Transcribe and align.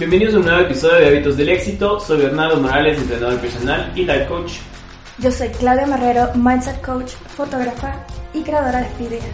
Bienvenidos 0.00 0.34
a 0.34 0.38
un 0.38 0.44
nuevo 0.46 0.60
episodio 0.62 0.98
de 0.98 1.08
Hábitos 1.08 1.36
del 1.36 1.50
Éxito. 1.50 2.00
Soy 2.00 2.22
Bernardo 2.22 2.58
Morales, 2.58 2.96
entrenador 2.96 3.38
personal 3.38 3.92
y 3.94 4.06
life 4.06 4.24
coach. 4.28 4.52
Yo 5.18 5.30
soy 5.30 5.48
Claudia 5.48 5.86
Marrero, 5.86 6.32
mindset 6.36 6.80
coach, 6.80 7.10
fotógrafa 7.36 8.06
y 8.32 8.40
creadora 8.40 8.80
de 8.80 8.86
este 8.86 9.02
video. 9.02 9.28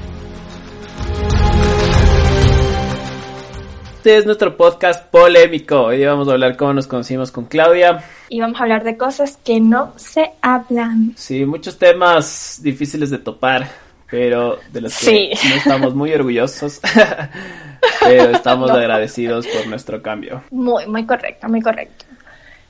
Este 3.98 4.16
es 4.16 4.26
nuestro 4.26 4.56
podcast 4.56 5.08
polémico. 5.08 5.82
Hoy 5.82 6.04
vamos 6.04 6.26
a 6.26 6.32
hablar 6.32 6.56
cómo 6.56 6.74
nos 6.74 6.88
conocimos 6.88 7.30
con 7.30 7.44
Claudia. 7.44 8.02
Y 8.28 8.40
vamos 8.40 8.58
a 8.58 8.64
hablar 8.64 8.82
de 8.82 8.96
cosas 8.96 9.38
que 9.44 9.60
no 9.60 9.92
se 9.94 10.32
hablan. 10.42 11.12
Sí, 11.14 11.44
muchos 11.44 11.78
temas 11.78 12.58
difíciles 12.60 13.10
de 13.10 13.18
topar, 13.18 13.68
pero 14.10 14.58
de 14.72 14.80
los 14.80 14.98
que 14.98 15.30
no 15.48 15.54
estamos 15.54 15.94
muy 15.94 16.12
orgullosos. 16.12 16.80
pero 18.08 18.30
estamos 18.30 18.70
agradecidos 18.72 19.46
por 19.46 19.66
nuestro 19.66 20.02
cambio. 20.02 20.42
Muy, 20.50 20.86
muy 20.86 21.06
correcto, 21.06 21.48
muy 21.48 21.60
correcto. 21.60 22.04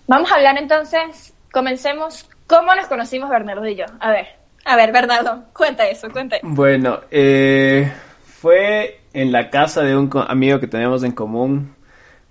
Vamos 0.07 0.31
a 0.31 0.37
hablar 0.37 0.57
entonces, 0.59 1.35
comencemos, 1.53 2.29
¿cómo 2.47 2.75
nos 2.75 2.87
conocimos 2.87 3.29
Bernardo 3.29 3.67
y 3.67 3.77
yo? 3.77 3.87
A 4.01 4.11
ver, 4.11 4.27
a 4.65 4.77
ver, 4.77 4.93
Bernardo, 4.93 5.45
cuenta 5.53 5.87
eso, 5.89 6.11
cuenta. 6.11 6.37
Bueno, 6.43 7.01
eh, 7.11 7.93
fue 8.25 9.01
en 9.13 9.33
la 9.33 9.51
casa 9.51 9.83
de 9.83 9.97
un 9.97 10.11
amigo 10.29 10.61
que 10.61 10.67
tenemos 10.67 11.03
en 11.03 11.13
común, 11.13 11.75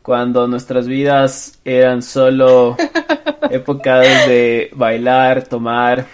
cuando 0.02 0.48
nuestras 0.48 0.88
vidas 0.88 1.60
eran 1.66 2.04
solo 2.04 2.78
épocas 3.50 4.06
de 4.28 4.70
bailar, 4.74 5.44
tomar, 5.44 6.06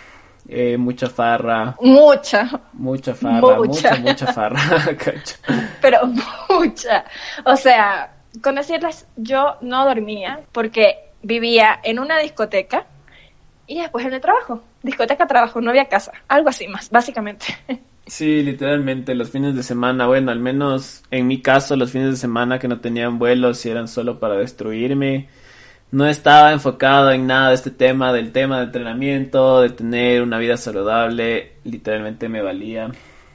eh, 0.53 0.77
mucha 0.77 1.09
farra. 1.09 1.75
Mucha. 1.79 2.49
Mucha 2.73 3.15
farra, 3.15 3.55
mucha, 3.55 3.95
mucha, 3.95 4.33
farra. 4.33 4.59
Pero 5.81 5.99
mucha. 6.49 7.05
O 7.45 7.55
sea, 7.55 8.13
con 8.43 8.55
decirles, 8.55 9.07
yo 9.15 9.55
no 9.61 9.85
dormía 9.85 10.41
porque 10.51 10.97
vivía 11.23 11.79
en 11.83 11.99
una 11.99 12.19
discoteca 12.19 12.85
y 13.65 13.79
después 13.79 14.05
en 14.05 14.13
el 14.13 14.19
trabajo. 14.19 14.61
Discoteca, 14.83 15.25
trabajo, 15.25 15.61
no 15.61 15.69
había 15.69 15.85
casa. 15.85 16.11
Algo 16.27 16.49
así 16.49 16.67
más, 16.67 16.89
básicamente. 16.89 17.45
Sí, 18.05 18.43
literalmente, 18.43 19.15
los 19.15 19.29
fines 19.29 19.55
de 19.55 19.63
semana, 19.63 20.07
bueno, 20.07 20.31
al 20.31 20.39
menos 20.39 21.03
en 21.11 21.27
mi 21.27 21.41
caso, 21.41 21.77
los 21.77 21.91
fines 21.91 22.11
de 22.11 22.17
semana 22.17 22.59
que 22.59 22.67
no 22.67 22.81
tenían 22.81 23.19
vuelos 23.19 23.65
y 23.65 23.69
eran 23.69 23.87
solo 23.87 24.19
para 24.19 24.35
destruirme 24.35 25.29
no 25.91 26.07
estaba 26.07 26.53
enfocado 26.53 27.11
en 27.11 27.27
nada 27.27 27.49
de 27.49 27.55
este 27.55 27.69
tema, 27.69 28.13
del 28.13 28.31
tema 28.31 28.59
de 28.59 28.65
entrenamiento, 28.65 29.61
de 29.61 29.69
tener 29.69 30.21
una 30.21 30.37
vida 30.37 30.55
saludable, 30.55 31.53
literalmente 31.65 32.29
me 32.29 32.41
valía. 32.41 32.89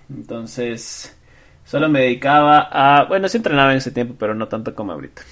Entonces, 0.08 1.16
solo 1.64 1.88
me 1.88 2.00
dedicaba 2.00 2.68
a, 2.70 3.04
bueno, 3.04 3.28
sí 3.28 3.36
entrenaba 3.36 3.72
en 3.72 3.78
ese 3.78 3.90
tiempo, 3.90 4.14
pero 4.18 4.34
no 4.34 4.48
tanto 4.48 4.74
como 4.74 4.92
ahorita. 4.92 5.22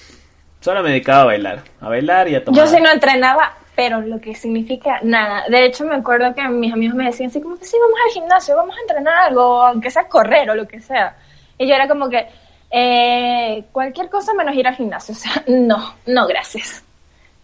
Solo 0.59 0.83
me 0.83 0.89
dedicaba 0.89 1.21
a 1.21 1.25
bailar, 1.25 1.63
a 1.81 1.89
bailar 1.89 2.27
y 2.27 2.35
a 2.35 2.43
tomar. 2.43 2.59
Yo 2.59 2.67
sí 2.67 2.81
no 2.81 2.91
entrenaba, 2.91 3.53
pero 3.75 4.01
lo 4.01 4.19
que 4.19 4.35
significa 4.35 4.99
nada. 5.01 5.45
De 5.49 5.65
hecho, 5.65 5.83
me 5.83 5.95
acuerdo 5.95 6.33
que 6.35 6.47
mis 6.47 6.73
amigos 6.73 6.95
me 6.95 7.05
decían 7.05 7.29
así 7.29 7.41
como 7.41 7.57
que 7.57 7.65
sí, 7.65 7.77
vamos 7.81 7.99
al 8.05 8.13
gimnasio, 8.13 8.55
vamos 8.55 8.75
a 8.77 8.81
entrenar 8.81 9.17
algo, 9.29 9.63
aunque 9.63 9.89
sea 9.89 10.07
correr 10.07 10.49
o 10.51 10.55
lo 10.55 10.67
que 10.67 10.79
sea. 10.79 11.15
Y 11.57 11.67
yo 11.67 11.73
era 11.73 11.87
como 11.87 12.07
que, 12.07 12.27
eh, 12.69 13.63
cualquier 13.71 14.09
cosa 14.09 14.33
menos 14.33 14.55
ir 14.55 14.67
al 14.67 14.75
gimnasio. 14.75 15.13
O 15.13 15.17
sea, 15.17 15.43
no, 15.47 15.95
no, 16.05 16.27
gracias. 16.27 16.83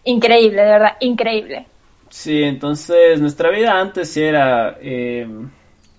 Increíble, 0.04 0.62
de 0.62 0.68
verdad, 0.68 0.96
increíble. 1.00 1.66
Sí, 2.12 2.42
entonces 2.42 3.20
nuestra 3.20 3.50
vida 3.50 3.80
antes 3.80 4.10
sí 4.10 4.20
era 4.20 4.76
eh, 4.82 5.26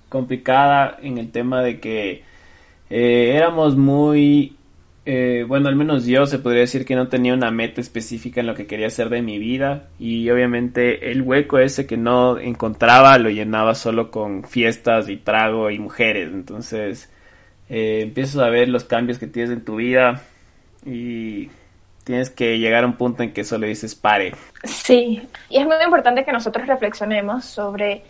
complicada 0.10 0.98
en 1.02 1.18
el 1.18 1.32
tema 1.32 1.64
de 1.64 1.80
que 1.80 2.24
eh, 2.90 3.32
éramos 3.36 3.76
muy, 3.76 4.56
eh, 5.06 5.44
bueno, 5.48 5.70
al 5.70 5.76
menos 5.76 6.06
yo 6.06 6.28
se 6.28 6.38
podría 6.38 6.62
decir 6.62 6.86
que 6.86 6.96
no 6.96 7.08
tenía 7.08 7.34
una 7.34 7.50
meta 7.50 7.82
específica 7.82 8.42
en 8.42 8.48
lo 8.48 8.54
que 8.54 8.68
quería 8.68 8.88
hacer 8.88 9.10
de 9.10 9.24
mi 9.24 9.40
vida 9.40 9.88
y 9.98 10.30
obviamente 10.30 11.10
el 11.10 11.24
hueco 11.24 11.58
ese 11.58 11.88
que 11.88 11.98
no 11.98 12.38
encontraba 12.38 13.18
lo 13.18 13.30
llenaba 13.30 13.74
solo 13.74 14.12
con 14.12 14.44
fiestas 14.44 15.10
y 15.10 15.18
trago 15.18 15.72
y 15.72 15.80
mujeres, 15.80 16.30
entonces 16.32 17.10
empiezas 17.70 18.38
a 18.38 18.50
ver 18.50 18.70
los 18.70 18.84
cambios 18.84 19.18
que 19.18 19.26
tienes 19.26 19.52
en 19.52 19.66
tu 19.66 19.78
vida 19.78 20.22
y 20.86 21.50
tienes 22.04 22.30
que 22.30 22.60
llegar 22.60 22.84
a 22.84 22.88
un 22.88 22.94
punto 22.94 23.24
en 23.24 23.34
que 23.34 23.44
solo 23.44 23.68
dices 23.68 23.96
pare. 23.96 24.36
Sí, 24.64 25.28
y 25.50 25.58
es 25.58 25.66
muy 25.66 25.76
importante 25.84 26.26
que 26.26 26.32
nosotros 26.32 26.68
reflexionemos 26.68 27.46
sobre 27.46 28.04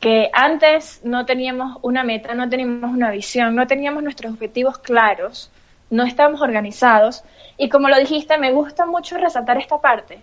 que 0.00 0.30
antes 0.32 1.00
no 1.04 1.24
teníamos 1.24 1.78
una 1.82 2.04
meta, 2.04 2.34
no 2.34 2.48
teníamos 2.48 2.90
una 2.90 3.10
visión, 3.10 3.54
no 3.54 3.66
teníamos 3.66 4.02
nuestros 4.02 4.32
objetivos 4.32 4.78
claros, 4.78 5.50
no 5.90 6.04
estábamos 6.04 6.40
organizados 6.40 7.24
y 7.56 7.68
como 7.68 7.88
lo 7.88 7.98
dijiste, 7.98 8.36
me 8.38 8.52
gusta 8.52 8.86
mucho 8.86 9.16
resaltar 9.16 9.58
esta 9.58 9.80
parte. 9.80 10.20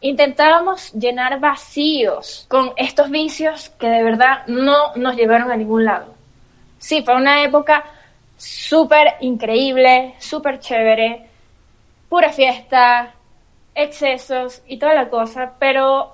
Intentábamos 0.00 0.92
llenar 0.92 1.38
vacíos 1.40 2.46
con 2.48 2.72
estos 2.76 3.10
vicios 3.10 3.68
que 3.78 3.88
de 3.88 4.02
verdad 4.02 4.46
no 4.46 4.94
nos 4.96 5.14
llevaron 5.14 5.50
a 5.50 5.56
ningún 5.56 5.84
lado. 5.84 6.14
Sí, 6.78 7.02
fue 7.02 7.14
una 7.14 7.44
época 7.44 7.84
súper 8.36 9.14
increíble, 9.20 10.14
súper 10.18 10.58
chévere, 10.58 11.28
pura 12.12 12.30
fiesta, 12.30 13.14
excesos 13.74 14.60
y 14.68 14.76
toda 14.76 14.92
la 14.92 15.08
cosa, 15.08 15.54
pero 15.58 16.12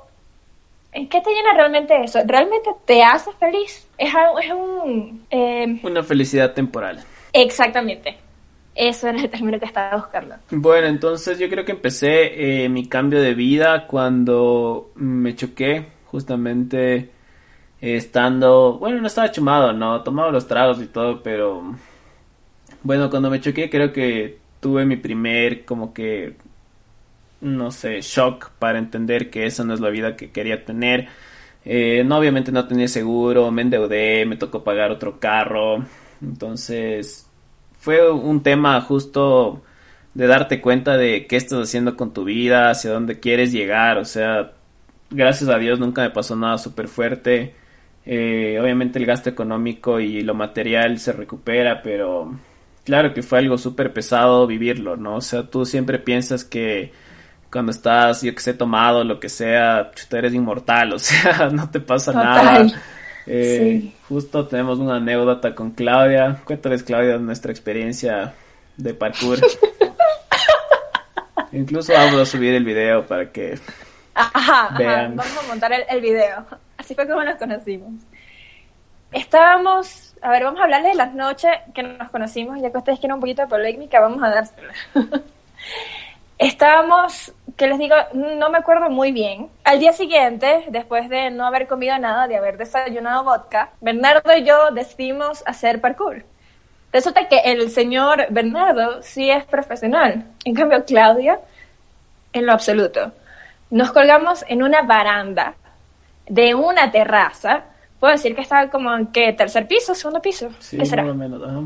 ¿en 0.93 1.09
qué 1.09 1.21
te 1.21 1.29
llena 1.29 1.55
realmente 1.55 2.01
eso? 2.05 2.21
¿Realmente 2.25 2.71
te 2.85 3.03
hace 3.03 3.33
feliz? 3.33 3.89
Es, 3.99 4.11
es 4.45 4.53
un... 4.53 5.27
Eh, 5.29 5.81
Una 5.83 6.05
felicidad 6.05 6.55
temporal. 6.55 7.03
Exactamente. 7.33 8.17
Eso 8.77 9.09
era 9.09 9.21
el 9.21 9.29
término 9.29 9.59
que 9.59 9.65
estaba 9.65 9.97
buscando. 9.97 10.37
Bueno, 10.53 10.87
entonces 10.87 11.37
yo 11.37 11.49
creo 11.49 11.65
que 11.65 11.73
empecé 11.73 12.63
eh, 12.63 12.69
mi 12.69 12.87
cambio 12.87 13.21
de 13.21 13.35
vida 13.35 13.89
cuando 13.89 14.93
me 14.95 15.35
choqué 15.35 15.85
justamente 16.05 17.11
estando, 17.81 18.79
bueno, 18.79 19.01
no 19.01 19.09
estaba 19.09 19.33
chumado, 19.33 19.73
no, 19.73 20.01
tomaba 20.05 20.31
los 20.31 20.47
tragos 20.47 20.81
y 20.81 20.87
todo, 20.87 21.25
pero 21.25 21.75
bueno, 22.85 23.11
cuando 23.11 23.31
me 23.31 23.41
choqué 23.41 23.69
creo 23.69 23.93
que 23.93 24.47
tuve 24.61 24.85
mi 24.85 24.97
primer 24.97 25.65
como 25.65 25.95
que 25.95 26.37
no 27.41 27.71
sé, 27.71 28.01
shock 28.01 28.51
para 28.59 28.79
entender 28.79 29.31
que 29.31 29.47
esa 29.47 29.65
no 29.65 29.75
es 29.75 29.81
la 29.81 29.91
vida 29.91 30.17
que 30.17 30.31
quería 30.31 30.65
tener. 30.65 31.09
Eh, 31.65 32.05
no, 32.05 32.19
obviamente 32.19 32.53
no 32.53 32.67
tenía 32.67 32.89
seguro, 32.89 33.51
me 33.51 33.63
endeudé, 33.63 34.27
me 34.27 34.37
tocó 34.37 34.65
pagar 34.65 34.91
otro 34.91 35.21
carro. 35.21 35.85
Entonces, 36.23 37.29
fue 37.79 38.11
un 38.11 38.43
tema 38.43 38.81
justo 38.81 39.63
de 40.15 40.27
darte 40.27 40.61
cuenta 40.61 40.97
de 40.97 41.27
qué 41.27 41.37
estás 41.37 41.61
haciendo 41.63 41.97
con 41.97 42.13
tu 42.13 42.25
vida, 42.25 42.71
hacia 42.71 42.91
dónde 42.93 43.21
quieres 43.21 43.53
llegar. 43.53 43.99
O 43.99 44.05
sea, 44.05 44.53
gracias 45.11 45.51
a 45.51 45.59
Dios 45.59 45.79
nunca 45.81 46.03
me 46.03 46.11
pasó 46.11 46.37
nada 46.37 46.59
súper 46.59 46.89
fuerte. 46.89 47.55
Eh, 48.07 48.59
obviamente 48.61 48.99
el 48.99 49.07
gasto 49.07 49.31
económico 49.31 50.01
y 50.01 50.23
lo 50.23 50.35
material 50.35 50.99
se 50.99 51.13
recupera, 51.13 51.83
pero 51.83 52.33
claro 52.89 53.13
que 53.13 53.23
fue 53.23 53.41
algo 53.41 53.59
súper 53.59 53.93
pesado 53.93 54.47
vivirlo, 54.47 54.97
¿no? 54.97 55.17
O 55.17 55.21
sea, 55.21 55.43
tú 55.43 55.67
siempre 55.67 55.99
piensas 55.99 56.43
que 56.43 56.91
cuando 57.53 57.71
estás, 57.71 58.23
yo 58.23 58.35
que 58.35 58.41
sé, 58.41 58.55
tomado, 58.55 59.05
lo 59.05 59.21
que 59.21 59.29
sea, 59.29 59.91
tú 59.93 60.17
eres 60.17 60.33
inmortal, 60.33 60.93
o 60.95 60.99
sea, 60.99 61.51
no 61.51 61.69
te 61.71 61.81
pasa 61.81 62.15
nada. 62.15 62.67
Eh, 63.27 63.93
Justo 64.09 64.47
tenemos 64.47 64.79
una 64.79 64.97
anécdota 64.97 65.55
con 65.55 65.73
Claudia. 65.73 66.41
Cuéntales, 66.47 66.83
Claudia, 66.83 67.19
nuestra 67.19 67.53
experiencia 67.53 68.33
de 68.79 68.95
parkour. 68.95 69.39
Incluso 71.53 71.93
vamos 71.93 72.21
a 72.21 72.25
subir 72.25 72.55
el 72.55 72.65
video 72.65 73.07
para 73.07 73.31
que 73.31 73.59
ajá, 74.15 74.75
vean. 74.79 75.15
Vamos 75.15 75.45
a 75.45 75.47
montar 75.47 75.75
el, 75.75 75.83
el 75.91 76.01
video. 76.01 76.47
Así 76.79 76.95
fue 76.95 77.07
como 77.07 77.23
nos 77.23 77.37
conocimos. 77.37 77.93
Estábamos 79.13 80.08
a 80.23 80.31
ver, 80.31 80.45
vamos 80.45 80.61
a 80.61 80.65
hablarles 80.65 80.93
de 80.93 80.99
las 80.99 81.15
noches 81.15 81.51
que 81.75 81.83
nos 81.83 82.11
conocimos, 82.11 82.61
ya 82.61 82.71
que 82.71 82.79
ustedes 82.79 82.99
quieren 82.99 83.15
un 83.15 83.21
poquito 83.21 83.43
de 83.43 83.49
polémica, 83.49 84.01
vamos 84.01 84.23
a 84.23 84.31
dársela. 84.31 84.73
Estábamos, 86.39 87.33
que 87.57 87.67
les 87.67 87.79
digo, 87.79 87.97
no 88.13 88.49
me 88.51 88.59
acuerdo 88.59 88.91
muy 88.91 89.11
bien. 89.11 89.49
Al 89.65 89.81
día 89.81 89.93
siguiente, 89.93 90.67
después 90.69 91.09
de 91.09 91.31
no 91.31 91.45
haber 91.45 91.67
comido 91.67 91.99
nada, 91.99 92.29
de 92.29 92.37
haber 92.37 92.59
desayunado 92.59 93.25
vodka, 93.25 93.71
Bernardo 93.81 94.37
y 94.37 94.45
yo 94.45 94.71
decidimos 94.71 95.43
hacer 95.47 95.81
parkour. 95.81 96.25
Resulta 96.93 97.29
que 97.29 97.39
el 97.39 97.71
señor 97.71 98.27
Bernardo 98.31 99.03
sí 99.03 99.31
es 99.31 99.45
profesional. 99.45 100.25
En 100.45 100.55
cambio, 100.55 100.85
Claudia, 100.85 101.41
en 102.33 102.47
lo 102.47 102.53
absoluto. 102.53 103.13
Nos 103.71 103.93
colgamos 103.93 104.45
en 104.49 104.63
una 104.63 104.83
baranda 104.83 105.55
de 106.27 106.55
una 106.55 106.91
terraza 106.91 107.65
puedo 107.99 108.13
decir 108.13 108.35
que 108.35 108.43
estaba 108.43 108.69
como 108.71 108.95
en 108.95 109.09
qué, 109.09 109.33
tercer 109.33 109.67
piso, 109.67 109.95
segundo 109.95 110.21
piso. 110.21 110.51
Sí, 110.59 110.77
más 110.77 110.93
o 110.93 111.15
menos, 111.15 111.43
ajá. 111.43 111.61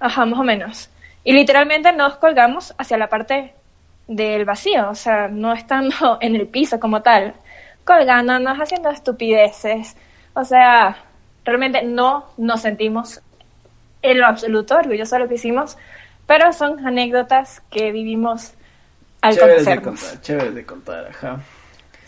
Ajá, 0.00 0.26
más 0.26 0.40
o 0.40 0.44
menos. 0.44 0.90
Y 1.24 1.32
literalmente 1.32 1.92
nos 1.92 2.16
colgamos 2.16 2.74
hacia 2.78 2.96
la 2.96 3.08
parte 3.08 3.54
del 4.06 4.44
vacío, 4.44 4.90
o 4.90 4.94
sea, 4.94 5.28
no 5.28 5.52
estando 5.52 6.18
en 6.20 6.34
el 6.34 6.48
piso 6.48 6.80
como 6.80 7.02
tal, 7.02 7.34
colgándonos, 7.84 8.58
haciendo 8.58 8.90
estupideces. 8.90 9.96
O 10.34 10.44
sea, 10.44 10.96
realmente 11.44 11.82
no 11.82 12.26
nos 12.36 12.62
sentimos 12.62 13.20
en 14.02 14.18
lo 14.18 14.26
absoluto 14.26 14.76
orgullosos 14.76 15.10
de 15.10 15.18
lo 15.18 15.28
que 15.28 15.34
hicimos, 15.34 15.76
pero 16.26 16.52
son 16.52 16.86
anécdotas 16.86 17.60
que 17.70 17.92
vivimos 17.92 18.54
al 19.20 19.34
chévere 19.34 19.62
de 19.62 19.82
contar, 19.82 20.20
chévere 20.22 20.50
de 20.52 20.64
contar, 20.64 21.06
ajá. 21.08 21.40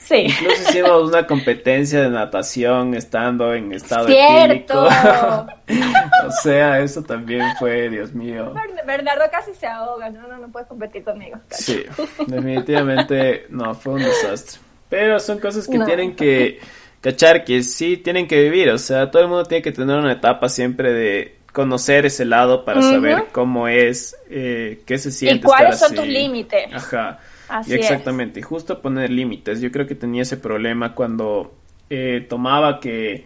Sí. 0.04 0.26
Incluso 0.28 0.62
hicimos 0.69 1.08
una 1.08 1.26
competencia 1.26 2.02
de 2.02 2.10
natación 2.10 2.94
estando 2.94 3.54
en 3.54 3.72
estado 3.72 4.06
¡Cierto! 4.06 4.87
o 6.26 6.31
sea, 6.43 6.81
eso 6.81 7.02
también 7.02 7.44
fue, 7.58 7.88
Dios 7.88 8.12
mío. 8.12 8.52
Bernardo 8.87 9.25
casi 9.31 9.54
se 9.54 9.66
ahoga, 9.66 10.10
no, 10.10 10.26
no, 10.26 10.38
no 10.38 10.49
puedes 10.50 10.69
competir 10.69 11.04
conmigo. 11.04 11.38
Sí, 11.50 11.84
definitivamente 12.26 13.46
no, 13.49 13.75
fue 13.75 13.94
un 13.94 14.02
desastre. 14.02 14.60
Pero 14.88 15.20
son 15.20 15.38
cosas 15.38 15.66
que 15.66 15.78
tienen 15.78 16.14
que 16.16 16.60
cachar, 17.00 17.44
que 17.44 17.62
sí 17.62 17.96
tienen 17.96 18.26
que 18.28 18.43
vivir, 18.43 18.70
o 18.70 18.78
sea, 18.78 19.10
todo 19.10 19.22
el 19.22 19.28
mundo 19.28 19.44
tiene 19.44 19.62
que 19.62 19.72
tener 19.72 19.96
una 19.96 20.12
etapa 20.12 20.49
siempre 20.49 20.93
de 20.93 21.37
conocer 21.52 22.06
ese 22.06 22.25
lado 22.25 22.64
para 22.64 22.82
saber 22.82 23.25
cómo 23.31 23.69
es, 23.69 24.16
eh, 24.31 24.82
qué 24.87 24.99
se 24.99 25.10
siente. 25.10 25.38
Y 25.38 25.43
cuáles 25.43 25.78
son 25.78 25.94
tus 25.94 26.06
límites. 26.06 26.72
Ajá. 26.72 27.20
Así 27.48 27.74
exactamente, 27.74 28.40
y 28.40 28.42
justo 28.42 28.80
poner 28.80 29.10
límites. 29.10 29.60
Yo 29.60 29.70
creo 29.70 29.86
que 29.86 29.94
tenía 29.94 30.22
ese 30.22 30.36
problema 30.36 30.94
cuando 30.94 31.54
eh, 31.90 32.26
tomaba 32.28 32.80
que 32.80 33.24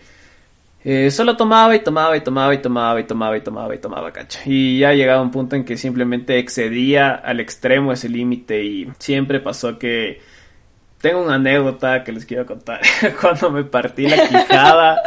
eh, 0.88 1.10
solo 1.10 1.36
tomaba 1.36 1.74
y 1.74 1.80
tomaba 1.80 2.16
y 2.16 2.20
tomaba 2.20 2.54
y 2.54 2.58
tomaba 2.58 3.00
y 3.00 3.04
tomaba 3.04 3.36
y 3.36 3.40
tomaba 3.40 3.74
y 3.74 3.78
tomaba, 3.78 4.12
cacho. 4.12 4.38
Y 4.44 4.78
ya 4.78 4.92
llegaba 4.92 5.20
un 5.20 5.32
punto 5.32 5.56
en 5.56 5.64
que 5.64 5.76
simplemente 5.76 6.38
excedía 6.38 7.12
al 7.12 7.40
extremo 7.40 7.92
ese 7.92 8.08
límite 8.08 8.62
y 8.62 8.88
siempre 9.00 9.40
pasó 9.40 9.80
que 9.80 10.20
tengo 11.00 11.22
una 11.22 11.34
anécdota 11.34 12.04
que 12.04 12.12
les 12.12 12.24
quiero 12.24 12.46
contar. 12.46 12.80
cuando 13.20 13.50
me 13.50 13.64
partí 13.64 14.06
la 14.06 14.28
quijada. 14.28 15.02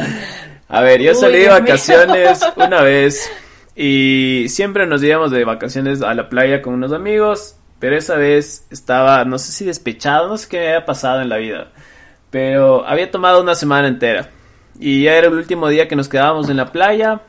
A 0.68 0.82
ver, 0.82 1.02
yo 1.02 1.14
salí 1.16 1.40
de 1.40 1.48
vacaciones 1.50 2.42
una 2.58 2.82
vez 2.82 3.32
y 3.74 4.48
siempre 4.50 4.86
nos 4.86 5.02
íbamos 5.02 5.32
de 5.32 5.46
vacaciones 5.46 6.02
a 6.02 6.14
la 6.14 6.28
playa 6.28 6.62
con 6.62 6.74
unos 6.74 6.92
amigos 6.92 7.59
pero 7.80 7.98
esa 7.98 8.16
vez 8.16 8.68
estaba, 8.70 9.24
no 9.26 9.38
sé 9.38 9.52
si 9.52 9.66
despechado, 9.66 10.28
no 10.28 10.38
sé 10.38 10.50
qué 10.50 10.60
me 10.60 10.68
había 10.68 10.86
pasado 10.86 11.22
en 11.22 11.30
la 11.30 11.38
vida. 11.38 11.72
Pero 12.30 12.86
había 12.86 13.10
tomado 13.10 13.42
una 13.42 13.56
semana 13.56 13.88
entera. 13.88 14.30
Y 14.80 15.04
ya 15.04 15.16
era 15.16 15.28
el 15.28 15.34
último 15.34 15.68
día 15.70 15.88
que 15.88 15.96
nos 15.96 16.10
quedábamos 16.10 16.50
en 16.50 16.58
la 16.58 16.72
playa. 16.72 17.22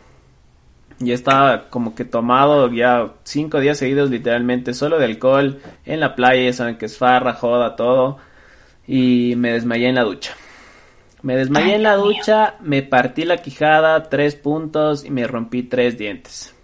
Y 0.99 1.13
estaba 1.13 1.69
como 1.71 1.95
que 1.95 2.05
tomado 2.05 2.71
ya 2.71 3.13
cinco 3.25 3.61
días 3.61 3.79
seguidos 3.79 4.11
literalmente 4.11 4.75
solo 4.75 4.99
de 4.99 5.07
alcohol 5.07 5.61
en 5.87 6.01
la 6.01 6.15
playa. 6.15 6.43
Ya 6.43 6.53
saben 6.53 6.77
que 6.77 6.87
es 6.87 6.99
farra, 6.99 7.33
joda, 7.35 7.77
todo. 7.77 8.19
Y 8.87 9.35
me 9.37 9.53
desmayé 9.53 9.89
en 9.89 9.95
la 9.95 10.03
ducha. 10.03 10.35
Me 11.23 11.37
desmayé 11.37 11.75
en 11.75 11.83
la 11.83 11.97
ducha, 11.97 12.55
me 12.61 12.83
partí 12.83 13.25
la 13.25 13.39
quijada, 13.39 14.09
tres 14.09 14.37
puntos 14.37 15.05
y 15.05 15.11
me 15.11 15.27
rompí 15.27 15.63
tres 15.63 15.99
dientes. 15.99 16.55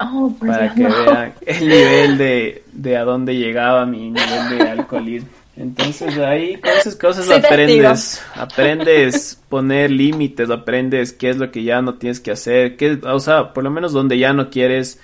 Oh, 0.00 0.32
para 0.38 0.72
que 0.74 0.86
vean 0.86 1.34
el 1.46 1.68
nivel 1.68 2.18
de, 2.18 2.62
de 2.72 2.96
a 2.96 3.04
dónde 3.04 3.36
llegaba 3.36 3.84
mi 3.84 4.10
nivel 4.10 4.58
de 4.58 4.70
alcoholismo. 4.70 5.28
Entonces 5.58 6.16
ahí 6.18 6.56
con 6.56 6.70
esas 6.70 6.94
cosas 6.94 7.28
aprendes, 7.30 8.24
aprendes 8.36 9.42
poner 9.48 9.90
límites, 9.90 10.50
aprendes 10.50 11.12
qué 11.12 11.30
es 11.30 11.36
lo 11.36 11.50
que 11.50 11.64
ya 11.64 11.82
no 11.82 11.94
tienes 11.94 12.20
que 12.20 12.30
hacer, 12.30 12.76
qué, 12.76 13.00
o 13.02 13.18
sea, 13.18 13.52
por 13.52 13.64
lo 13.64 13.70
menos 13.70 13.92
donde 13.92 14.16
ya 14.18 14.32
no 14.32 14.50
quieres 14.50 15.00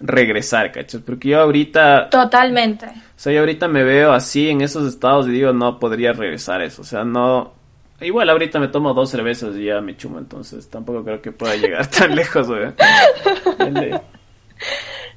regresar, 0.00 0.72
¿cachas? 0.72 1.00
Porque 1.00 1.30
yo 1.30 1.40
ahorita... 1.40 2.10
Totalmente. 2.10 2.84
O 2.84 3.16
sea, 3.16 3.32
yo 3.32 3.40
ahorita 3.40 3.66
me 3.66 3.82
veo 3.82 4.12
así 4.12 4.50
en 4.50 4.60
esos 4.60 4.86
estados 4.86 5.26
y 5.26 5.30
digo, 5.30 5.54
no 5.54 5.78
podría 5.78 6.12
regresar 6.12 6.60
eso, 6.60 6.82
o 6.82 6.84
sea, 6.84 7.04
no... 7.04 7.54
Igual 8.00 8.28
ahorita 8.28 8.58
me 8.58 8.68
tomo 8.68 8.92
dos 8.92 9.08
cervezas 9.08 9.56
y 9.56 9.64
ya 9.64 9.80
me 9.80 9.96
chumo, 9.96 10.18
entonces 10.18 10.68
tampoco 10.68 11.02
creo 11.02 11.22
que 11.22 11.32
pueda 11.32 11.56
llegar 11.56 11.86
tan 11.90 12.14
lejos, 12.14 12.48
güey. 12.48 12.66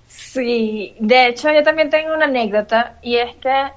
Sí, 0.07 0.95
de 0.99 1.27
hecho 1.27 1.51
yo 1.51 1.63
también 1.63 1.89
tengo 1.89 2.13
una 2.13 2.25
anécdota 2.25 2.97
y 3.01 3.17
es 3.17 3.35
que 3.37 3.71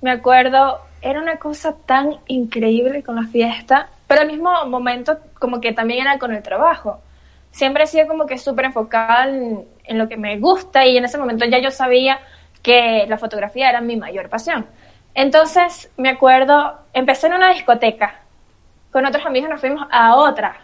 me 0.00 0.10
acuerdo, 0.10 0.80
era 1.00 1.20
una 1.20 1.36
cosa 1.36 1.76
tan 1.86 2.16
increíble 2.26 3.02
con 3.02 3.16
la 3.16 3.24
fiesta, 3.24 3.88
pero 4.06 4.22
al 4.22 4.26
mismo 4.26 4.50
momento 4.66 5.18
como 5.38 5.60
que 5.60 5.72
también 5.72 6.02
era 6.02 6.18
con 6.18 6.34
el 6.34 6.42
trabajo. 6.42 7.00
Siempre 7.50 7.84
he 7.84 7.86
sido 7.86 8.06
como 8.06 8.26
que 8.26 8.38
súper 8.38 8.66
enfocada 8.66 9.28
en, 9.28 9.66
lo 9.98 10.08
que 10.08 10.16
me 10.16 10.38
gusta 10.38 10.84
y 10.84 10.98
en 10.98 11.04
ese 11.06 11.16
momento 11.16 11.46
ya 11.46 11.58
yo 11.58 11.70
sabía 11.70 12.20
que 12.62 13.06
la 13.08 13.16
fotografía 13.16 13.70
era 13.70 13.80
mi 13.80 13.96
mayor 13.96 14.28
pasión. 14.28 14.66
Entonces 15.14 15.90
me 15.96 16.10
acuerdo, 16.10 16.78
empecé 16.92 17.28
en 17.28 17.34
una 17.34 17.52
discoteca, 17.52 18.20
con 18.92 19.06
otros 19.06 19.24
amigos 19.24 19.48
nos 19.48 19.60
fuimos 19.60 19.86
a 19.90 20.16
otra. 20.16 20.56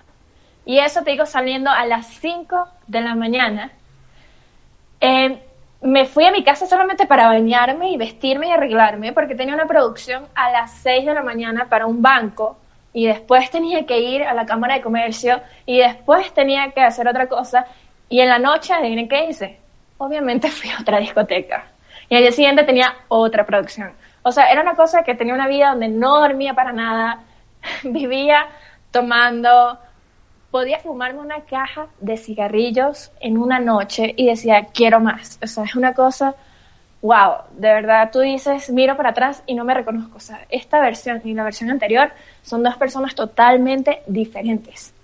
Y 0.67 0.79
eso 0.79 1.03
te 1.03 1.13
digo 1.13 1.27
saliendo 1.27 1.71
a 1.71 1.87
las 1.87 2.07
5 2.07 2.69
de 2.87 3.01
la 3.01 3.15
mañana 3.15 3.73
eh, 5.01 5.39
me 5.83 6.07
fui 6.07 6.25
a 6.25 6.33
mi 6.33 6.43
casa 6.43 6.67
solamente 6.67 7.07
para 7.07 7.29
bañarme 7.29 7.91
y 7.91 7.97
vestirme 7.97 8.49
y 8.49 8.53
arreglarme 8.53 9.13
porque 9.13 9.35
tenía 9.35 9.55
una 9.55 9.67
producción 9.67 10.27
a 10.35 10.51
las 10.51 10.73
6 10.79 11.05
de 11.05 11.15
la 11.15 11.23
mañana 11.23 11.69
para 11.69 11.87
un 11.87 12.01
banco 12.01 12.57
y 12.95 13.07
después 13.07 13.51
tenía 13.51 13.85
que 13.85 13.99
ir 13.99 14.23
a 14.23 14.33
la 14.33 14.47
Cámara 14.47 14.75
de 14.75 14.81
Comercio 14.81 15.43
y 15.67 15.79
después 15.79 16.33
tenía 16.33 16.71
que 16.71 16.81
hacer 16.81 17.07
otra 17.07 17.29
cosa 17.29 17.67
y 18.09 18.21
en 18.21 18.29
la 18.29 18.39
noche, 18.39 18.73
adivinen 18.73 19.09
qué 19.09 19.27
hice. 19.27 19.59
Obviamente 19.99 20.49
fui 20.51 20.71
a 20.71 20.81
otra 20.81 20.99
discoteca 20.99 21.67
y 22.09 22.15
al 22.15 22.23
día 22.23 22.33
siguiente 22.33 22.65
tenía 22.65 22.95
otra 23.09 23.45
producción. 23.45 23.93
O 24.23 24.33
sea, 24.33 24.51
era 24.51 24.63
una 24.63 24.75
cosa 24.75 25.03
que 25.03 25.15
tenía 25.15 25.35
una 25.35 25.49
vida 25.49 25.71
donde 25.71 25.89
no 25.89 26.21
dormía 26.21 26.55
para 26.55 26.73
nada, 26.73 27.21
vivía 27.83 28.47
tomando, 28.91 29.79
podía 30.55 30.79
fumarme 30.79 31.19
una 31.19 31.41
caja 31.41 31.89
de 32.01 32.17
cigarrillos 32.17 33.11
en 33.19 33.39
una 33.39 33.59
noche 33.59 34.15
y 34.17 34.27
decía, 34.27 34.69
quiero 34.73 35.01
más. 35.01 35.37
O 35.43 35.49
sea, 35.49 35.65
es 35.65 35.75
una 35.75 35.95
cosa, 35.95 36.37
wow, 37.03 37.39
de 37.59 37.67
verdad 37.71 38.11
tú 38.13 38.21
dices, 38.21 38.71
miro 38.71 38.97
para 38.97 39.09
atrás 39.09 39.43
y 39.49 39.57
no 39.57 39.65
me 39.65 39.75
reconozco. 39.75 40.17
O 40.17 40.21
sea, 40.21 40.47
esta 40.51 40.81
versión 40.81 41.21
y 41.25 41.35
la 41.35 41.43
versión 41.43 41.71
anterior 41.71 42.11
son 42.45 42.63
dos 42.63 42.77
personas 42.77 43.17
totalmente 43.17 44.03
diferentes. 44.07 44.95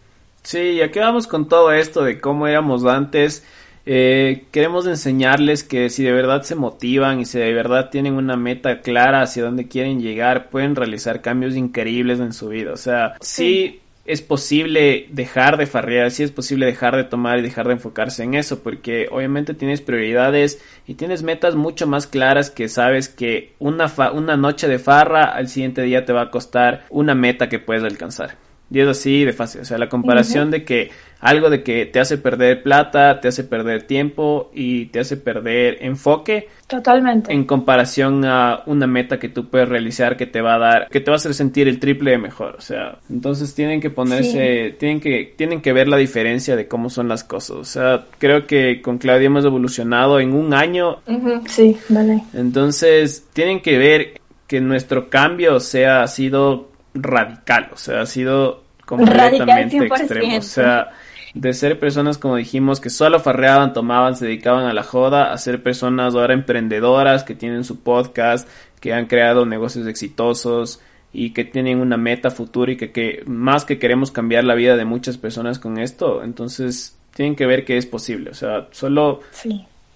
Sí, 0.44 0.76
ya 0.76 0.92
que 0.92 1.00
vamos 1.00 1.26
con 1.26 1.48
todo 1.48 1.72
esto 1.72 2.04
de 2.04 2.20
cómo 2.20 2.46
éramos 2.46 2.84
antes. 2.84 3.44
Eh, 3.86 4.44
queremos 4.52 4.86
enseñarles 4.86 5.64
que 5.64 5.90
si 5.90 6.04
de 6.04 6.12
verdad 6.12 6.42
se 6.42 6.54
motivan 6.54 7.18
y 7.18 7.24
si 7.24 7.40
de 7.40 7.52
verdad 7.52 7.90
tienen 7.90 8.14
una 8.14 8.36
meta 8.36 8.82
clara 8.82 9.22
hacia 9.22 9.42
dónde 9.42 9.66
quieren 9.66 10.00
llegar, 10.00 10.48
pueden 10.48 10.76
realizar 10.76 11.22
cambios 11.22 11.56
increíbles 11.56 12.20
en 12.20 12.32
su 12.32 12.50
vida. 12.50 12.72
O 12.72 12.76
sea, 12.76 13.16
sí 13.20 13.80
es 14.12 14.22
posible 14.22 15.06
dejar 15.10 15.56
de 15.56 15.66
farrear, 15.66 16.10
si 16.10 16.22
es 16.22 16.32
posible 16.32 16.66
dejar 16.66 16.96
de 16.96 17.04
tomar 17.04 17.38
y 17.38 17.42
dejar 17.42 17.66
de 17.66 17.74
enfocarse 17.74 18.22
en 18.22 18.34
eso, 18.34 18.62
porque 18.62 19.08
obviamente 19.10 19.54
tienes 19.54 19.80
prioridades 19.80 20.60
y 20.86 20.94
tienes 20.94 21.22
metas 21.22 21.54
mucho 21.54 21.86
más 21.86 22.06
claras 22.06 22.50
que 22.50 22.68
sabes 22.68 23.08
que 23.08 23.54
una, 23.58 23.92
una 24.12 24.36
noche 24.36 24.68
de 24.68 24.78
farra 24.78 25.24
al 25.24 25.48
siguiente 25.48 25.82
día 25.82 26.04
te 26.04 26.12
va 26.12 26.22
a 26.22 26.30
costar 26.30 26.84
una 26.90 27.14
meta 27.14 27.48
que 27.48 27.58
puedes 27.58 27.84
alcanzar. 27.84 28.36
Y 28.70 28.80
es 28.80 28.88
así 28.88 29.24
de 29.24 29.32
fácil. 29.32 29.62
O 29.62 29.64
sea, 29.64 29.78
la 29.78 29.88
comparación 29.88 30.50
de 30.50 30.64
que 30.64 30.90
algo 31.20 31.50
de 31.50 31.62
que 31.62 31.86
te 31.86 32.00
hace 32.00 32.18
perder 32.18 32.62
plata, 32.62 33.20
te 33.20 33.28
hace 33.28 33.44
perder 33.44 33.82
tiempo 33.82 34.50
y 34.54 34.86
te 34.86 35.00
hace 35.00 35.16
perder 35.16 35.78
enfoque. 35.80 36.48
Totalmente. 36.66 37.32
En 37.32 37.44
comparación 37.44 38.24
a 38.24 38.62
una 38.66 38.86
meta 38.86 39.18
que 39.18 39.28
tú 39.28 39.48
puedes 39.48 39.68
realizar 39.68 40.16
que 40.16 40.26
te 40.26 40.40
va 40.40 40.54
a 40.54 40.58
dar, 40.58 40.88
que 40.88 41.00
te 41.00 41.10
va 41.10 41.16
a 41.16 41.18
hacer 41.18 41.34
sentir 41.34 41.68
el 41.68 41.78
triple 41.78 42.12
de 42.12 42.18
mejor. 42.18 42.54
O 42.56 42.60
sea, 42.60 42.98
entonces 43.10 43.54
tienen 43.54 43.80
que 43.80 43.90
ponerse, 43.90 44.76
tienen 44.78 45.00
que, 45.00 45.34
tienen 45.36 45.60
que 45.60 45.72
ver 45.72 45.88
la 45.88 45.96
diferencia 45.96 46.56
de 46.56 46.68
cómo 46.68 46.88
son 46.88 47.08
las 47.08 47.24
cosas. 47.24 47.56
O 47.56 47.64
sea, 47.64 48.06
creo 48.18 48.46
que 48.46 48.80
con 48.80 48.98
Claudia 48.98 49.26
hemos 49.26 49.44
evolucionado 49.44 50.20
en 50.20 50.32
un 50.32 50.54
año. 50.54 51.00
Sí, 51.46 51.76
vale. 51.88 52.22
Entonces, 52.32 53.26
tienen 53.32 53.60
que 53.60 53.78
ver 53.78 54.20
que 54.46 54.60
nuestro 54.60 55.10
cambio 55.10 55.60
sea, 55.60 56.02
ha 56.02 56.08
sido 56.08 56.70
radical, 56.94 57.70
o 57.72 57.76
sea, 57.76 58.00
ha 58.02 58.06
sido 58.06 58.64
completamente 58.96 59.78
extremo. 59.78 60.38
O 60.38 60.42
sea, 60.42 60.90
de 61.34 61.52
ser 61.54 61.78
personas, 61.78 62.18
como 62.18 62.36
dijimos, 62.36 62.80
que 62.80 62.90
solo 62.90 63.20
farreaban, 63.20 63.72
tomaban, 63.72 64.16
se 64.16 64.26
dedicaban 64.26 64.66
a 64.66 64.74
la 64.74 64.82
joda, 64.82 65.32
a 65.32 65.38
ser 65.38 65.62
personas 65.62 66.14
ahora 66.14 66.34
emprendedoras 66.34 67.22
que 67.24 67.34
tienen 67.34 67.64
su 67.64 67.80
podcast, 67.80 68.48
que 68.80 68.92
han 68.92 69.06
creado 69.06 69.46
negocios 69.46 69.86
exitosos 69.86 70.80
y 71.12 71.30
que 71.30 71.44
tienen 71.44 71.80
una 71.80 71.96
meta 71.96 72.30
futura 72.30 72.72
y 72.72 72.76
que, 72.76 72.92
que 72.92 73.22
más 73.26 73.64
que 73.64 73.78
queremos 73.78 74.10
cambiar 74.10 74.44
la 74.44 74.54
vida 74.54 74.76
de 74.76 74.84
muchas 74.84 75.16
personas 75.18 75.58
con 75.58 75.78
esto, 75.78 76.22
entonces 76.22 76.96
tienen 77.14 77.36
que 77.36 77.46
ver 77.46 77.64
que 77.64 77.76
es 77.76 77.86
posible, 77.86 78.30
o 78.30 78.34
sea, 78.34 78.68
solo 78.70 79.20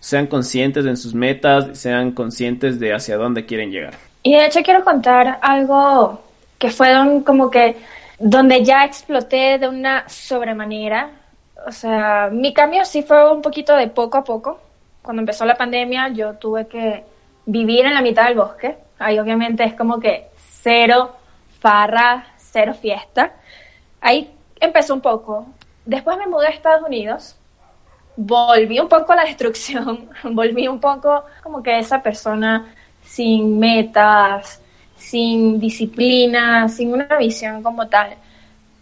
sean 0.00 0.26
conscientes 0.26 0.84
en 0.86 0.96
sus 0.96 1.14
metas, 1.14 1.78
sean 1.78 2.12
conscientes 2.12 2.78
de 2.78 2.92
hacia 2.92 3.16
dónde 3.16 3.46
quieren 3.46 3.70
llegar. 3.70 3.94
Y 4.22 4.34
de 4.34 4.46
hecho 4.46 4.60
quiero 4.62 4.84
contar 4.84 5.38
algo 5.40 6.20
que 6.58 6.70
fueron 6.70 7.22
como 7.22 7.50
que 7.50 7.76
donde 8.18 8.64
ya 8.64 8.84
exploté 8.84 9.58
de 9.58 9.68
una 9.68 10.08
sobremanera. 10.08 11.10
O 11.66 11.72
sea, 11.72 12.28
mi 12.30 12.52
cambio 12.52 12.84
sí 12.84 13.02
fue 13.02 13.32
un 13.32 13.42
poquito 13.42 13.76
de 13.76 13.88
poco 13.88 14.18
a 14.18 14.24
poco. 14.24 14.60
Cuando 15.02 15.20
empezó 15.20 15.44
la 15.44 15.56
pandemia 15.56 16.08
yo 16.08 16.34
tuve 16.34 16.66
que 16.66 17.04
vivir 17.46 17.86
en 17.86 17.94
la 17.94 18.02
mitad 18.02 18.26
del 18.26 18.36
bosque. 18.36 18.76
Ahí 18.98 19.18
obviamente 19.18 19.64
es 19.64 19.74
como 19.74 19.98
que 20.00 20.28
cero 20.36 21.16
farra, 21.60 22.26
cero 22.36 22.74
fiesta. 22.74 23.32
Ahí 24.00 24.30
empezó 24.60 24.94
un 24.94 25.00
poco. 25.00 25.46
Después 25.84 26.16
me 26.18 26.26
mudé 26.26 26.48
a 26.48 26.50
Estados 26.50 26.86
Unidos. 26.86 27.36
Volví 28.16 28.78
un 28.78 28.88
poco 28.88 29.12
a 29.12 29.16
la 29.16 29.24
destrucción. 29.30 30.08
Volví 30.22 30.68
un 30.68 30.80
poco 30.80 31.24
como 31.42 31.62
que 31.62 31.78
esa 31.78 32.02
persona 32.02 32.74
sin 33.02 33.58
metas, 33.58 34.60
sin 34.96 35.60
disciplina, 35.60 36.68
sin 36.68 36.92
una 36.92 37.16
visión 37.18 37.62
como 37.62 37.88
tal. 37.88 38.16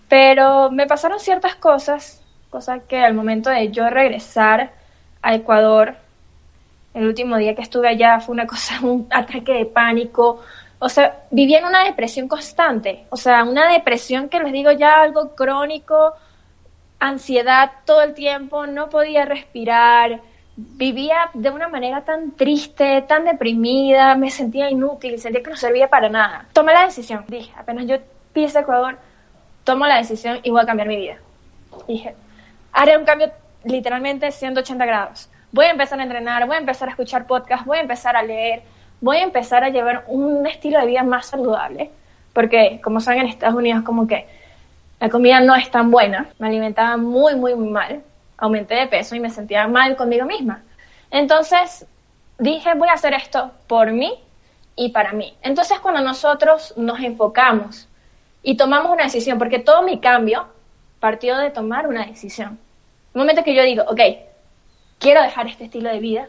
Pero 0.09 0.71
me 0.71 0.87
pasaron 0.87 1.21
ciertas 1.21 1.55
cosas, 1.57 2.23
cosas 2.51 2.83
que 2.89 2.99
al 2.99 3.15
momento 3.15 3.51
de 3.51 3.71
yo 3.71 3.89
regresar 3.89 4.73
a 5.23 5.35
Ecuador, 5.35 5.97
el 6.95 7.07
último 7.07 7.37
día 7.37 7.55
que 7.55 7.63
estuve 7.63 7.89
allá 7.89 8.21
fue 8.21 8.35
una 8.35 8.47
cosa, 8.53 8.81
un 8.83 9.07
ataque 9.11 9.53
de 9.53 9.67
pánico. 9.67 10.41
O 10.79 10.89
sea, 10.89 11.23
vivía 11.31 11.59
en 11.59 11.67
una 11.67 11.85
depresión 11.85 12.29
constante. 12.29 13.07
O 13.11 13.17
sea, 13.17 13.45
una 13.45 13.71
depresión 13.73 14.29
que 14.29 14.41
les 14.41 14.53
digo 14.53 14.73
ya 14.73 15.01
algo 15.01 15.35
crónico, 15.35 16.15
ansiedad 16.99 17.71
todo 17.85 18.03
el 18.03 18.15
tiempo, 18.15 18.67
no 18.67 18.89
podía 18.89 19.25
respirar, 19.25 20.21
vivía 20.57 21.31
de 21.35 21.51
una 21.51 21.69
manera 21.69 22.03
tan 22.03 22.33
triste, 22.33 23.03
tan 23.03 23.25
deprimida, 23.25 24.15
me 24.17 24.31
sentía 24.31 24.71
inútil, 24.71 25.19
sentía 25.19 25.43
que 25.43 25.51
no 25.51 25.57
servía 25.57 25.89
para 25.89 26.09
nada. 26.09 26.47
Tomé 26.53 26.73
la 26.73 26.85
decisión, 26.85 27.25
dije, 27.29 27.53
apenas 27.57 27.87
yo 27.87 27.97
pise 28.33 28.61
Ecuador, 28.61 28.99
tomo 29.65 29.87
la 29.87 29.99
decisión 29.99 30.41
y 30.43 30.51
voy 30.51 30.63
a 30.63 30.67
cambiar 30.67 30.89
mi 30.89 30.97
vida. 30.97 31.17
Dije, 31.89 32.15
haré 32.73 32.99
un 32.99 33.05
cambio 33.05 33.31
literalmente 33.65 34.31
180 34.31 34.85
grados. 34.85 35.29
Voy 35.53 35.67
a 35.67 35.71
empezar 35.71 36.01
a 36.01 36.03
entrenar, 36.03 36.47
voy 36.47 36.57
a 36.57 36.61
empezar 36.61 36.89
a 36.89 36.93
escuchar 36.93 37.27
podcasts, 37.27 37.67
voy 37.67 37.79
a 37.79 37.83
empezar 37.83 38.17
a 38.17 38.23
leer, 38.23 38.63
voy 39.01 39.19
a 39.19 39.23
empezar 39.23 39.65
a 39.65 39.69
llevar 39.69 40.05
un 40.09 40.47
estilo 40.47 40.81
de 40.81 40.87
vida 40.87 41.03
más 41.03 41.27
saludable, 41.27 41.91
porque 42.33 42.81
como 42.83 43.01
saben 43.01 43.23
en 43.23 43.27
Estados 43.29 43.55
Unidos 43.55 43.83
como 43.85 44.07
que 44.07 44.27
la 45.01 45.09
comida 45.09 45.41
no 45.41 45.55
es 45.55 45.71
tan 45.71 45.91
buena, 45.91 46.29
me 46.39 46.47
alimentaba 46.47 46.97
muy, 46.97 47.35
muy, 47.35 47.55
muy 47.55 47.69
mal, 47.69 48.03
aumenté 48.43 48.75
de 48.75 48.89
peso 48.89 49.15
y 49.15 49.21
me 49.21 49.31
sentía 49.31 49.69
mal 49.69 49.97
conmigo 49.97 50.27
misma. 50.27 50.63
Entonces 51.13 51.87
dije, 52.39 52.75
voy 52.75 52.89
a 52.89 52.95
hacer 52.95 53.15
esto 53.15 53.53
por 53.69 53.93
mí 53.93 54.13
y 54.75 54.91
para 54.91 55.13
mí. 55.13 55.37
Entonces 55.43 55.79
cuando 55.79 56.01
nosotros 56.01 56.75
nos 56.77 56.99
enfocamos 57.01 57.89
y 58.43 58.57
tomamos 58.57 58.91
una 58.91 59.05
decisión, 59.05 59.39
porque 59.39 59.61
todo 59.61 59.83
mi 59.83 60.01
cambio 60.01 60.49
partió 60.99 61.39
de 61.39 61.51
tomar 61.51 61.87
una 61.87 62.05
decisión. 62.05 62.59
El 63.15 63.21
momento 63.21 63.45
que 63.45 63.55
yo 63.55 63.63
digo, 63.63 63.85
ok, 63.87 64.01
quiero 64.99 65.23
dejar 65.23 65.47
este 65.47 65.65
estilo 65.65 65.91
de 65.91 66.01
vida, 66.01 66.27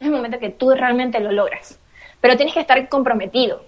es 0.00 0.06
el 0.06 0.12
momento 0.12 0.38
que 0.38 0.48
tú 0.48 0.70
realmente 0.70 1.20
lo 1.20 1.30
logras. 1.30 1.78
Pero 2.22 2.36
tienes 2.36 2.54
que 2.54 2.60
estar 2.60 2.88
comprometido. 2.88 3.62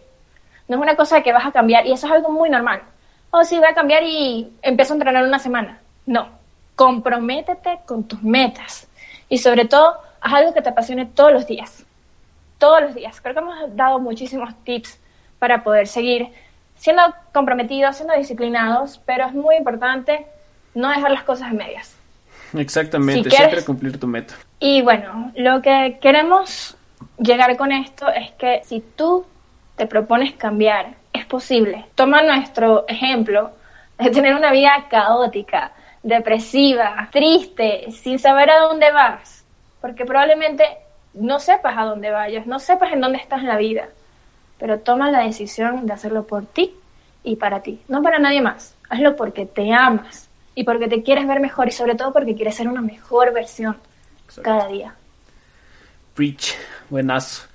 No 0.67 0.77
es 0.77 0.83
una 0.83 0.97
cosa 0.97 1.23
que 1.23 1.33
vas 1.33 1.45
a 1.45 1.53
cambiar 1.53 1.87
y 1.87 1.93
eso 1.93 2.07
es 2.07 2.13
algo 2.13 2.31
muy 2.31 2.49
normal. 2.49 2.81
Oh, 3.31 3.45
sí, 3.45 3.59
voy 3.59 3.69
a 3.69 3.75
cambiar 3.75 4.03
y 4.03 4.51
empiezo 4.63 4.95
a 4.95 4.97
entrenar 4.97 5.25
una 5.25 5.39
semana. 5.39 5.81
No, 6.07 6.36
comprométete 6.77 7.81
con 7.87 8.05
tus 8.05 8.23
metas 8.23 8.87
y 9.29 9.39
sobre 9.39 9.65
todo 9.65 9.97
haz 10.21 10.33
algo 10.35 10.55
que 10.55 10.63
te 10.63 10.69
apasione 10.69 11.07
todos 11.07 11.33
los 11.33 11.47
días. 11.47 11.85
Todos 12.59 12.81
los 12.83 12.95
días. 12.95 13.21
Creo 13.21 13.35
que 13.35 13.41
hemos 13.41 13.77
dado 13.77 13.99
muchísimos 13.99 14.55
tips 14.65 14.99
para 15.39 15.65
poder 15.65 15.89
seguir 15.89 16.29
siendo 16.77 17.03
comprometidos, 17.33 17.97
siendo 17.97 18.15
disciplinados, 18.15 19.01
pero 19.05 19.27
es 19.27 19.35
muy 19.35 19.57
importante 19.57 20.27
no 20.75 20.89
dejar 20.91 21.11
las 21.11 21.25
cosas 21.25 21.51
a 21.51 21.55
medias. 21.55 21.97
Exactamente, 22.55 23.31
siempre 23.31 23.65
cumplir 23.65 23.99
tu 23.99 24.07
meta. 24.07 24.35
Y 24.61 24.83
bueno, 24.83 25.33
lo 25.35 25.61
que 25.61 25.99
queremos 26.01 26.77
llegar 27.19 27.57
con 27.57 27.73
esto 27.73 28.09
es 28.09 28.31
que 28.33 28.63
si 28.65 28.81
tú 28.81 29.27
te 29.77 29.87
propones 29.87 30.35
cambiar, 30.35 30.95
es 31.13 31.27
posible. 31.27 31.87
Toma 31.95 32.23
nuestro 32.23 32.87
ejemplo 32.89 33.51
de 33.99 34.11
tener 34.11 34.35
una 34.35 34.53
vida 34.53 34.87
caótica, 34.89 35.73
depresiva, 36.07 37.09
triste, 37.11 37.91
sin 37.91 38.21
saber 38.21 38.49
a 38.49 38.61
dónde 38.61 38.93
vas, 38.93 39.45
porque 39.81 40.05
probablemente 40.05 40.63
no 41.15 41.41
sepas 41.41 41.77
a 41.77 41.83
dónde 41.83 42.11
vayas, 42.11 42.47
no 42.47 42.61
sepas 42.61 42.93
en 42.93 43.01
dónde 43.01 43.19
estás 43.19 43.41
en 43.41 43.49
la 43.49 43.57
vida, 43.57 43.89
pero 44.57 44.79
toma 44.79 45.11
la 45.11 45.25
decisión 45.25 45.85
de 45.85 45.93
hacerlo 45.93 46.25
por 46.25 46.47
ti 46.47 46.73
y 47.25 47.35
para 47.35 47.61
ti, 47.61 47.81
no 47.89 48.05
para 48.05 48.21
nadie 48.21 48.41
más. 48.41 48.77
Hazlo 48.89 49.17
porque 49.17 49.47
te 49.47 49.73
amas 49.73 50.29
y 50.55 50.63
porque 50.63 50.87
te 50.87 51.03
quieres 51.03 51.27
ver 51.27 51.41
mejor 51.41 51.67
y 51.67 51.73
sobre 51.73 51.97
todo 51.97 52.13
porque 52.13 52.37
quieres 52.37 52.55
ser 52.55 52.69
una 52.69 52.83
mejor 52.83 53.33
versión 53.33 53.77
cada 54.43 54.69
día. 54.69 54.95
Preach, 56.15 56.55
buenazo. 56.89 57.49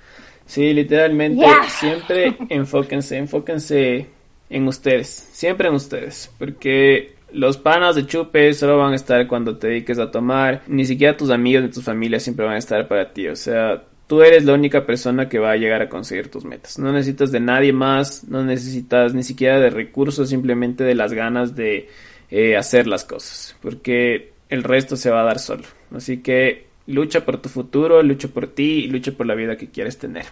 Sí, 0.44 0.74
literalmente, 0.74 1.46
siempre 1.68 2.36
enfóquense, 2.50 3.16
enfóquense 3.16 4.10
en 4.50 4.68
ustedes, 4.68 5.08
siempre 5.08 5.68
en 5.68 5.74
ustedes, 5.74 6.30
porque 6.38 7.16
los 7.34 7.56
panas 7.56 7.96
de 7.96 8.06
chupe 8.06 8.52
solo 8.54 8.78
van 8.78 8.92
a 8.92 8.96
estar 8.96 9.26
cuando 9.26 9.56
te 9.56 9.68
dediques 9.68 9.98
a 9.98 10.10
tomar, 10.10 10.62
ni 10.66 10.84
siquiera 10.84 11.16
tus 11.16 11.30
amigos 11.30 11.62
ni 11.62 11.70
tu 11.70 11.80
familia 11.80 12.20
siempre 12.20 12.44
van 12.44 12.54
a 12.54 12.58
estar 12.58 12.86
para 12.88 13.12
ti, 13.12 13.28
o 13.28 13.36
sea, 13.36 13.82
tú 14.06 14.22
eres 14.22 14.44
la 14.44 14.54
única 14.54 14.84
persona 14.84 15.28
que 15.28 15.38
va 15.38 15.52
a 15.52 15.56
llegar 15.56 15.80
a 15.80 15.88
conseguir 15.88 16.30
tus 16.30 16.44
metas. 16.44 16.78
No 16.78 16.92
necesitas 16.92 17.32
de 17.32 17.40
nadie 17.40 17.72
más, 17.72 18.24
no 18.24 18.44
necesitas 18.44 19.14
ni 19.14 19.22
siquiera 19.22 19.58
de 19.58 19.70
recursos, 19.70 20.28
simplemente 20.28 20.84
de 20.84 20.94
las 20.94 21.14
ganas 21.14 21.56
de 21.56 21.88
eh, 22.30 22.56
hacer 22.56 22.86
las 22.86 23.04
cosas, 23.04 23.56
porque 23.62 24.32
el 24.50 24.64
resto 24.64 24.96
se 24.96 25.10
va 25.10 25.22
a 25.22 25.24
dar 25.24 25.38
solo. 25.38 25.64
Así 25.94 26.18
que 26.18 26.66
lucha 26.86 27.24
por 27.24 27.40
tu 27.40 27.48
futuro, 27.48 28.02
lucha 28.02 28.28
por 28.28 28.48
ti 28.48 28.84
y 28.84 28.88
lucha 28.88 29.12
por 29.12 29.26
la 29.26 29.34
vida 29.34 29.56
que 29.56 29.70
quieres 29.70 29.98
tener. 29.98 30.26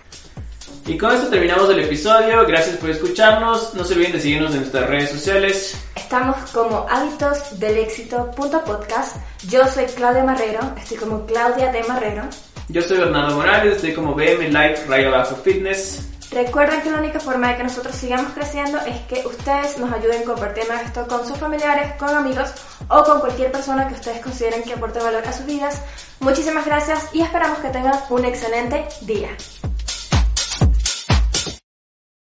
Y 0.90 0.98
con 0.98 1.14
esto 1.14 1.28
terminamos 1.28 1.70
el 1.70 1.78
episodio. 1.78 2.44
Gracias 2.48 2.76
por 2.78 2.90
escucharnos. 2.90 3.74
No 3.74 3.84
se 3.84 3.94
olviden 3.94 4.10
de 4.10 4.20
seguirnos 4.20 4.50
en 4.50 4.62
nuestras 4.62 4.88
redes 4.88 5.10
sociales. 5.10 5.76
Estamos 5.94 6.36
como 6.50 6.84
hábitos 6.90 7.60
del 7.60 7.76
éxito 7.76 8.28
podcast. 8.32 9.14
Yo 9.48 9.64
soy 9.68 9.84
Claudia 9.84 10.24
Marrero, 10.24 10.58
estoy 10.76 10.96
como 10.96 11.24
Claudia 11.26 11.70
de 11.70 11.84
Marrero. 11.84 12.24
Yo 12.66 12.82
soy 12.82 12.98
Bernardo 12.98 13.36
Morales, 13.36 13.76
estoy 13.76 13.94
como 13.94 14.16
BM 14.16 14.50
Light 14.50 14.78
Rayo 14.88 15.14
Abajo 15.14 15.36
Fitness. 15.36 16.08
Recuerden 16.32 16.80
que 16.80 16.90
la 16.90 16.98
única 16.98 17.20
forma 17.20 17.50
de 17.50 17.58
que 17.58 17.62
nosotros 17.62 17.94
sigamos 17.94 18.32
creciendo 18.32 18.78
es 18.80 18.98
que 19.02 19.24
ustedes 19.24 19.78
nos 19.78 19.92
ayuden 19.92 20.24
compartiendo 20.24 20.74
esto 20.74 21.06
con 21.06 21.24
sus 21.24 21.38
familiares, 21.38 21.92
con 22.00 22.08
amigos 22.08 22.52
o 22.88 23.04
con 23.04 23.20
cualquier 23.20 23.52
persona 23.52 23.86
que 23.86 23.94
ustedes 23.94 24.20
consideren 24.20 24.64
que 24.64 24.72
aporte 24.72 24.98
valor 24.98 25.22
a 25.24 25.32
sus 25.32 25.46
vidas. 25.46 25.82
Muchísimas 26.18 26.66
gracias 26.66 27.10
y 27.12 27.20
esperamos 27.20 27.58
que 27.58 27.68
tengan 27.68 27.94
un 28.08 28.24
excelente 28.24 28.86
día. 29.02 29.28